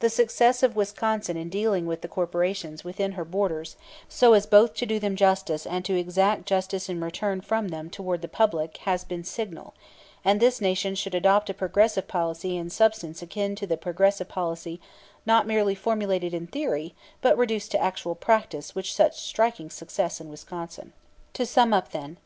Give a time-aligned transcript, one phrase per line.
[0.00, 4.74] The success of Wisconsin in dealing with the corporations within her borders, so as both
[4.74, 8.76] to do them justice and to exact justice in return from them toward the public,
[8.84, 9.72] has been signal;
[10.22, 14.78] and this Nation should adopt a progressive policy in substance akin to the progressive policy
[15.24, 20.28] not merely formulated in theory but reduced to actual practice with such striking success in
[20.28, 20.92] Wisconsin.
[21.32, 22.18] To sum up, then.